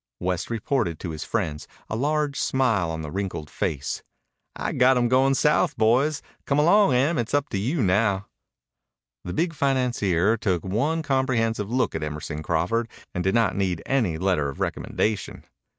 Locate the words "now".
7.83-8.25